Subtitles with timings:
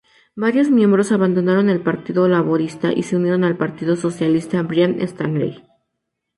[0.35, 5.63] Varios miembros abandonaron el Partido Laborista y se unieron al Partido Socialista Brian Stanley.